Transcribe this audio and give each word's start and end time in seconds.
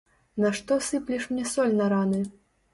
Нашто 0.43 0.75
сыплеш 0.87 1.23
мне 1.33 1.45
соль 1.53 1.79
на 1.81 1.93
раны? 1.95 2.21